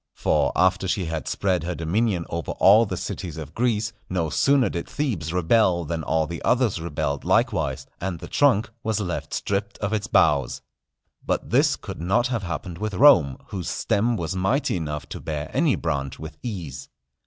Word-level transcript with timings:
For 0.15 0.51
after 0.55 0.87
she 0.87 1.05
had 1.05 1.27
spread 1.27 1.61
her 1.61 1.75
dominion 1.75 2.25
over 2.27 2.53
all 2.53 2.87
the 2.87 2.97
cities 2.97 3.37
of 3.37 3.53
Greece, 3.53 3.93
no 4.09 4.31
sooner 4.31 4.67
did 4.67 4.89
Thebes 4.89 5.31
rebel 5.31 5.85
than 5.85 6.01
all 6.01 6.25
the 6.25 6.41
others 6.41 6.81
rebelled 6.81 7.23
likewise, 7.23 7.85
and 7.99 8.17
the 8.17 8.27
trunk 8.27 8.71
was 8.81 8.99
left 8.99 9.31
stripped 9.31 9.77
of 9.77 9.93
its 9.93 10.07
boughs. 10.07 10.63
But 11.23 11.51
this 11.51 11.75
could 11.75 12.01
not 12.01 12.29
have 12.29 12.41
happened 12.41 12.79
with 12.79 12.95
Rome, 12.95 13.37
whose 13.49 13.69
stem 13.69 14.17
was 14.17 14.35
mighty 14.35 14.75
enough 14.75 15.07
to 15.09 15.19
bear 15.19 15.51
any 15.53 15.75
branch 15.75 16.17
with 16.17 16.35
ease. 16.41 16.89